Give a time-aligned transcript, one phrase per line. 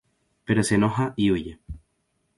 [0.45, 1.59] Pero se enoja y huye.